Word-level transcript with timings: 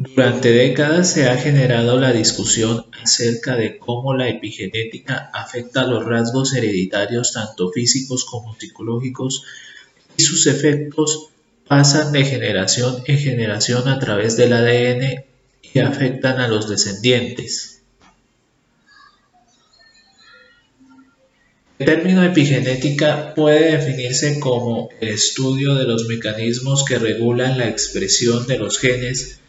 Durante 0.00 0.52
décadas 0.52 1.10
se 1.12 1.28
ha 1.28 1.36
generado 1.36 1.98
la 1.98 2.12
discusión 2.12 2.86
acerca 3.02 3.56
de 3.56 3.78
cómo 3.78 4.14
la 4.14 4.28
epigenética 4.28 5.28
afecta 5.34 5.88
los 5.88 6.04
rasgos 6.04 6.54
hereditarios 6.54 7.32
tanto 7.32 7.72
físicos 7.72 8.24
como 8.24 8.54
psicológicos 8.54 9.42
y 10.16 10.22
sus 10.22 10.46
efectos 10.46 11.30
pasan 11.66 12.12
de 12.12 12.24
generación 12.24 13.02
en 13.06 13.18
generación 13.18 13.88
a 13.88 13.98
través 13.98 14.36
del 14.36 14.52
ADN 14.52 15.24
y 15.74 15.78
afectan 15.80 16.38
a 16.38 16.46
los 16.46 16.68
descendientes. 16.68 17.82
El 21.80 21.86
término 21.86 22.22
epigenética 22.22 23.34
puede 23.34 23.76
definirse 23.76 24.38
como 24.38 24.90
el 25.00 25.08
estudio 25.08 25.74
de 25.74 25.86
los 25.86 26.06
mecanismos 26.06 26.84
que 26.84 27.00
regulan 27.00 27.58
la 27.58 27.68
expresión 27.68 28.46
de 28.46 28.58
los 28.58 28.78
genes 28.78 29.40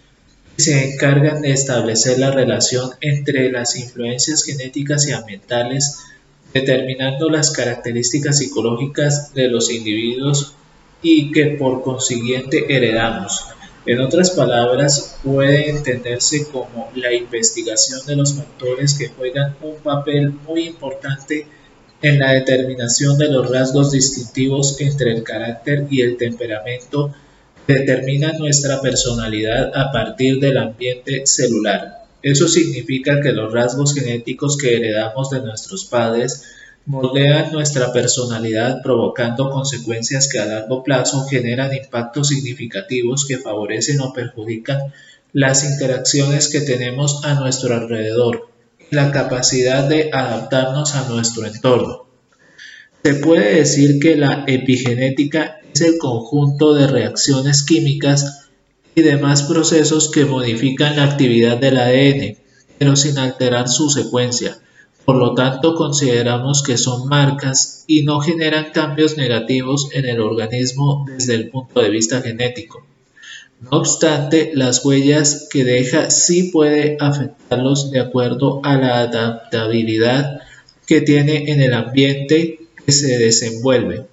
se 0.59 0.93
encargan 0.93 1.41
de 1.41 1.51
establecer 1.51 2.19
la 2.19 2.31
relación 2.31 2.91
entre 3.01 3.51
las 3.51 3.75
influencias 3.77 4.43
genéticas 4.43 5.07
y 5.07 5.13
ambientales, 5.13 6.00
determinando 6.54 7.29
las 7.29 7.51
características 7.51 8.39
psicológicas 8.39 9.33
de 9.33 9.47
los 9.47 9.71
individuos 9.71 10.55
y 11.01 11.31
que 11.31 11.45
por 11.51 11.81
consiguiente 11.81 12.75
heredamos. 12.75 13.45
En 13.86 14.01
otras 14.01 14.31
palabras, 14.31 15.17
puede 15.23 15.69
entenderse 15.69 16.47
como 16.47 16.91
la 16.95 17.14
investigación 17.14 18.05
de 18.05 18.15
los 18.15 18.33
factores 18.33 18.97
que 18.97 19.07
juegan 19.07 19.55
un 19.61 19.78
papel 19.78 20.31
muy 20.45 20.67
importante 20.67 21.47
en 22.01 22.19
la 22.19 22.33
determinación 22.33 23.17
de 23.17 23.29
los 23.29 23.50
rasgos 23.50 23.91
distintivos 23.91 24.79
entre 24.79 25.11
el 25.11 25.23
carácter 25.23 25.87
y 25.89 26.01
el 26.01 26.17
temperamento 26.17 27.14
determina 27.73 28.33
nuestra 28.33 28.82
personalidad 28.82 29.71
a 29.75 29.91
partir 29.91 30.39
del 30.39 30.57
ambiente 30.57 31.28
celular. 31.28 32.05
Eso 32.23 32.48
significa 32.48 33.22
que 33.22 33.31
los 33.31 33.53
rasgos 33.53 33.94
genéticos 33.94 34.58
que 34.58 34.75
heredamos 34.75 35.30
de 35.30 35.42
nuestros 35.42 35.86
padres 35.86 36.45
moldean 36.88 37.52
nuestra 37.52 37.94
personalidad 37.94 38.81
provocando 38.81 39.52
consecuencias 39.52 40.28
que 40.28 40.40
a 40.40 40.45
largo 40.45 40.84
plazo 40.84 41.28
generan 41.28 41.72
impactos 41.72 42.30
significativos 42.30 43.25
que 43.28 43.38
favorecen 43.38 44.02
o 44.02 44.14
perjudican 44.14 44.92
las 45.31 45.64
interacciones 45.64 46.50
que 46.50 46.62
tenemos 46.62 47.23
a 47.23 47.36
nuestro 47.36 47.75
alrededor 47.75 48.50
y 48.90 48.95
la 48.95 49.12
capacidad 49.12 49.88
de 49.88 50.09
adaptarnos 50.12 50.95
a 50.95 51.08
nuestro 51.08 51.45
entorno. 51.45 52.09
Se 53.03 53.14
puede 53.14 53.55
decir 53.55 54.00
que 54.00 54.17
la 54.17 54.44
epigenética 54.45 55.61
es 55.73 55.81
el 55.81 55.97
conjunto 55.97 56.73
de 56.73 56.88
reacciones 56.88 57.64
químicas 57.64 58.50
y 58.94 59.02
demás 59.02 59.44
procesos 59.44 60.11
que 60.11 60.25
modifican 60.25 60.97
la 60.97 61.06
actividad 61.06 61.58
del 61.58 61.78
ADN, 61.78 62.38
pero 62.78 62.97
sin 62.97 63.17
alterar 63.17 63.69
su 63.69 63.89
secuencia. 63.89 64.58
Por 65.06 65.16
lo 65.16 65.33
tanto, 65.33 65.75
consideramos 65.75 66.61
que 66.61 66.78
son 66.78 67.08
marcas 67.08 67.86
y 67.88 68.03
no 68.03 68.19
generan 68.19 68.72
cambios 68.72 69.16
negativos 69.16 69.89
en 69.94 70.06
el 70.06 70.19
organismo 70.19 71.06
desde 71.08 71.36
el 71.36 71.50
punto 71.50 71.81
de 71.81 71.89
vista 71.89 72.22
genético. 72.22 72.86
No 73.61 73.78
obstante, 73.78 74.52
las 74.53 74.84
huellas 74.86 75.47
que 75.50 75.63
deja 75.63 76.11
sí 76.11 76.52
puede 76.52 76.97
afectarlos 77.00 77.91
de 77.91 78.02
acuerdo 78.02 78.59
a 78.63 78.78
la 78.78 79.00
adaptabilidad 79.00 80.41
que 80.86 81.02
tiene 81.02 81.52
en 81.52 81.61
el 81.61 81.73
ambiente 81.73 82.59
se 82.92 83.18
desenvuelve 83.18 84.06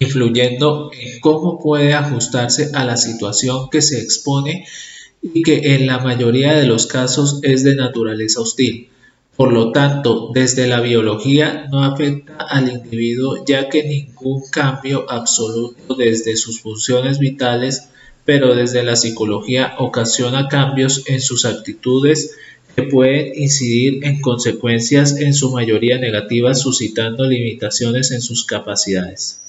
influyendo 0.00 0.90
en 0.98 1.20
cómo 1.20 1.60
puede 1.60 1.94
ajustarse 1.94 2.70
a 2.74 2.84
la 2.84 2.96
situación 2.96 3.68
que 3.70 3.82
se 3.82 4.00
expone 4.00 4.66
y 5.22 5.42
que 5.42 5.74
en 5.74 5.86
la 5.86 5.98
mayoría 5.98 6.54
de 6.54 6.66
los 6.66 6.86
casos 6.86 7.38
es 7.42 7.62
de 7.62 7.76
naturaleza 7.76 8.40
hostil. 8.40 8.88
Por 9.36 9.52
lo 9.52 9.72
tanto, 9.72 10.30
desde 10.34 10.66
la 10.66 10.80
biología 10.80 11.66
no 11.70 11.84
afecta 11.84 12.34
al 12.36 12.70
individuo 12.70 13.44
ya 13.46 13.68
que 13.68 13.84
ningún 13.84 14.42
cambio 14.50 15.04
absoluto 15.08 15.94
desde 15.94 16.36
sus 16.36 16.60
funciones 16.60 17.18
vitales, 17.18 17.90
pero 18.24 18.54
desde 18.54 18.82
la 18.82 18.96
psicología 18.96 19.74
ocasiona 19.78 20.48
cambios 20.48 21.04
en 21.06 21.20
sus 21.20 21.44
actitudes 21.44 22.36
pueden 22.82 23.32
incidir 23.34 24.04
en 24.04 24.20
consecuencias 24.20 25.16
en 25.18 25.34
su 25.34 25.50
mayoría 25.50 25.98
negativas 25.98 26.60
suscitando 26.60 27.26
limitaciones 27.26 28.10
en 28.10 28.22
sus 28.22 28.44
capacidades 28.44 29.40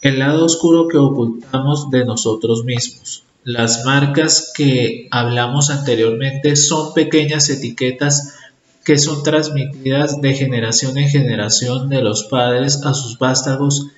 el 0.00 0.18
lado 0.18 0.44
oscuro 0.44 0.88
que 0.88 0.96
ocultamos 0.96 1.90
de 1.90 2.04
nosotros 2.04 2.64
mismos. 2.64 3.24
Las 3.44 3.84
marcas 3.84 4.52
que 4.54 5.08
hablamos 5.10 5.70
anteriormente 5.70 6.56
son 6.56 6.94
pequeñas 6.94 7.48
etiquetas 7.50 8.34
que 8.84 8.96
son 8.96 9.22
transmitidas 9.22 10.20
de 10.20 10.34
generación 10.34 10.96
en 10.96 11.08
generación 11.08 11.88
de 11.88 12.02
los 12.02 12.24
padres 12.24 12.82
a 12.84 12.94
sus 12.94 13.18
vástagos 13.18 13.88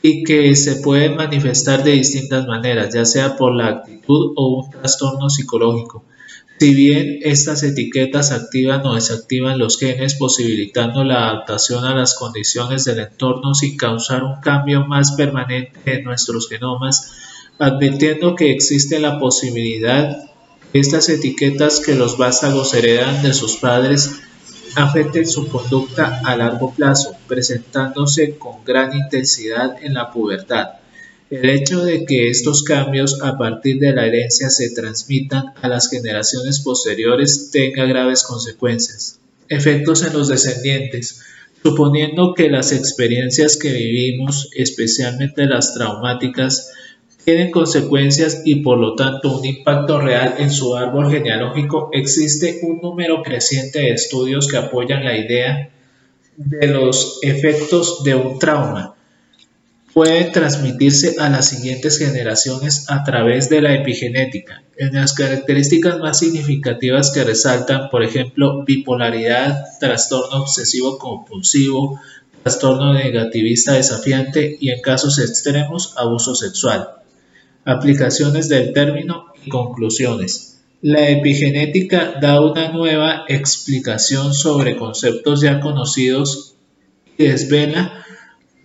y 0.00 0.22
que 0.24 0.54
se 0.54 0.76
pueden 0.76 1.16
manifestar 1.16 1.82
de 1.84 1.92
distintas 1.92 2.46
maneras, 2.46 2.94
ya 2.94 3.04
sea 3.04 3.36
por 3.36 3.54
la 3.54 3.68
actitud 3.68 4.32
o 4.36 4.62
un 4.62 4.70
trastorno 4.70 5.28
psicológico. 5.28 6.04
Si 6.62 6.76
bien 6.76 7.18
estas 7.22 7.64
etiquetas 7.64 8.30
activan 8.30 8.86
o 8.86 8.94
desactivan 8.94 9.58
los 9.58 9.80
genes 9.80 10.14
posibilitando 10.14 11.02
la 11.02 11.28
adaptación 11.28 11.84
a 11.84 11.92
las 11.92 12.14
condiciones 12.14 12.84
del 12.84 13.00
entorno 13.00 13.52
sin 13.52 13.76
causar 13.76 14.22
un 14.22 14.40
cambio 14.40 14.86
más 14.86 15.10
permanente 15.10 15.80
en 15.86 16.04
nuestros 16.04 16.48
genomas, 16.48 17.14
advirtiendo 17.58 18.36
que 18.36 18.52
existe 18.52 19.00
la 19.00 19.18
posibilidad 19.18 20.30
que 20.72 20.78
estas 20.78 21.08
etiquetas 21.08 21.80
que 21.80 21.96
los 21.96 22.16
vástagos 22.16 22.72
heredan 22.74 23.24
de 23.24 23.34
sus 23.34 23.56
padres 23.56 24.20
afecten 24.76 25.26
su 25.26 25.48
conducta 25.48 26.20
a 26.24 26.36
largo 26.36 26.72
plazo, 26.72 27.16
presentándose 27.26 28.38
con 28.38 28.64
gran 28.64 28.96
intensidad 28.96 29.82
en 29.82 29.94
la 29.94 30.12
pubertad. 30.12 30.81
El 31.32 31.48
hecho 31.48 31.82
de 31.82 32.04
que 32.04 32.28
estos 32.28 32.62
cambios 32.62 33.22
a 33.22 33.38
partir 33.38 33.78
de 33.78 33.94
la 33.94 34.06
herencia 34.06 34.50
se 34.50 34.68
transmitan 34.68 35.54
a 35.62 35.68
las 35.68 35.88
generaciones 35.88 36.60
posteriores 36.60 37.48
tenga 37.50 37.86
graves 37.86 38.22
consecuencias. 38.22 39.18
Efectos 39.48 40.04
en 40.04 40.12
los 40.12 40.28
descendientes. 40.28 41.22
Suponiendo 41.62 42.34
que 42.34 42.50
las 42.50 42.72
experiencias 42.72 43.56
que 43.56 43.72
vivimos, 43.72 44.50
especialmente 44.54 45.46
las 45.46 45.72
traumáticas, 45.72 46.70
tienen 47.24 47.50
consecuencias 47.50 48.42
y 48.44 48.56
por 48.56 48.76
lo 48.76 48.94
tanto 48.94 49.38
un 49.38 49.46
impacto 49.46 50.02
real 50.02 50.34
en 50.36 50.50
su 50.50 50.76
árbol 50.76 51.10
genealógico, 51.10 51.88
existe 51.94 52.60
un 52.62 52.80
número 52.82 53.22
creciente 53.22 53.78
de 53.78 53.92
estudios 53.92 54.48
que 54.48 54.58
apoyan 54.58 55.02
la 55.02 55.16
idea 55.16 55.70
de 56.36 56.66
los 56.66 57.20
efectos 57.22 58.04
de 58.04 58.16
un 58.16 58.38
trauma 58.38 58.96
puede 59.92 60.24
transmitirse 60.24 61.16
a 61.18 61.28
las 61.28 61.48
siguientes 61.48 61.98
generaciones 61.98 62.86
a 62.88 63.04
través 63.04 63.48
de 63.48 63.60
la 63.60 63.74
epigenética. 63.74 64.62
En 64.76 64.94
las 64.94 65.12
características 65.12 65.98
más 65.98 66.18
significativas 66.18 67.10
que 67.12 67.24
resaltan, 67.24 67.90
por 67.90 68.02
ejemplo, 68.02 68.64
bipolaridad, 68.64 69.64
trastorno 69.80 70.42
obsesivo 70.42 70.98
compulsivo, 70.98 72.00
trastorno 72.42 72.94
negativista 72.94 73.74
desafiante 73.74 74.56
y 74.58 74.70
en 74.70 74.80
casos 74.80 75.18
extremos 75.18 75.94
abuso 75.96 76.34
sexual. 76.34 76.88
Aplicaciones 77.64 78.48
del 78.48 78.72
término 78.72 79.26
y 79.44 79.50
conclusiones. 79.50 80.62
La 80.80 81.08
epigenética 81.08 82.14
da 82.20 82.40
una 82.40 82.72
nueva 82.72 83.24
explicación 83.28 84.34
sobre 84.34 84.76
conceptos 84.76 85.42
ya 85.42 85.60
conocidos 85.60 86.56
y 87.16 87.26
desvela 87.26 88.02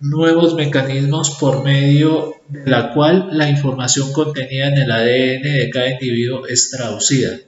nuevos 0.00 0.54
mecanismos 0.54 1.32
por 1.38 1.64
medio 1.64 2.36
de 2.48 2.70
la 2.70 2.92
cual 2.92 3.28
la 3.32 3.48
información 3.48 4.12
contenida 4.12 4.68
en 4.68 4.78
el 4.78 4.90
ADN 4.90 5.42
de 5.42 5.70
cada 5.72 5.90
individuo 5.90 6.46
es 6.46 6.70
traducida, 6.70 7.38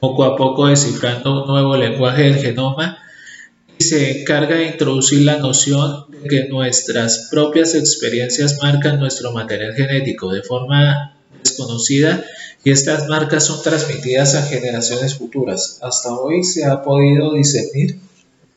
poco 0.00 0.24
a 0.24 0.36
poco 0.36 0.66
descifrando 0.66 1.42
un 1.42 1.48
nuevo 1.48 1.76
lenguaje 1.76 2.24
del 2.24 2.36
genoma 2.36 2.98
y 3.78 3.84
se 3.84 4.20
encarga 4.20 4.56
de 4.56 4.66
introducir 4.66 5.22
la 5.22 5.38
noción 5.38 6.06
de 6.10 6.28
que 6.28 6.48
nuestras 6.48 7.28
propias 7.30 7.74
experiencias 7.74 8.58
marcan 8.62 8.98
nuestro 8.98 9.32
material 9.32 9.74
genético 9.74 10.32
de 10.32 10.42
forma 10.42 11.16
desconocida 11.42 12.24
y 12.64 12.70
estas 12.70 13.08
marcas 13.08 13.46
son 13.46 13.62
transmitidas 13.62 14.34
a 14.34 14.42
generaciones 14.42 15.14
futuras. 15.14 15.78
Hasta 15.82 16.12
hoy 16.12 16.42
se 16.42 16.64
ha 16.64 16.82
podido 16.82 17.34
discernir 17.34 17.98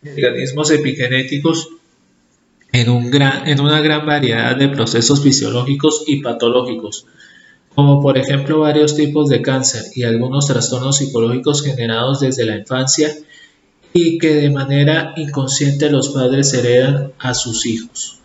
mecanismos 0.02 0.72
epigenéticos 0.72 1.70
en, 2.74 2.90
una 2.90 3.82
gran 3.82 4.06
variedad 4.06 4.56
de 4.56 4.70
procesos 4.70 5.22
fisiológicos 5.22 6.04
y 6.08 6.22
patológicos, 6.22 7.06
como 7.76 8.02
por 8.02 8.18
ejemplo 8.18 8.60
varios 8.60 8.96
tipos 8.96 9.30
de 9.30 9.42
cáncer 9.42 9.84
y 9.96 10.04
algunos 10.04 10.48
trastornos 10.48 10.98
psicológicos 10.98 11.64
generados 11.64 12.22
desde 12.22 12.46
la 12.46 12.58
infancia 12.58 13.14
y 13.94 14.18
que 14.18 14.36
de 14.36 14.50
manera 14.50 15.14
inconsciente 15.18 15.90
los 15.90 16.10
padres 16.10 16.54
heredan 16.54 17.12
a 17.20 17.34
sus 17.34 17.66
hijos. 17.66 18.21